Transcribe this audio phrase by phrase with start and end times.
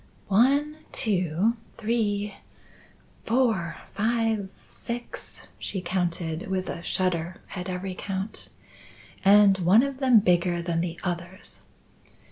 [0.29, 2.33] "One, two, three,
[3.27, 8.49] four, five, six," she counted, with a shudder at every count.
[9.23, 11.65] "And one of them bigger than the others."